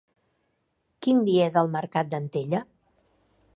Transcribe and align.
Quin 1.07 1.19
dia 1.27 1.45
és 1.51 1.59
el 1.63 1.71
mercat 1.77 2.11
d'Antella? 2.15 2.65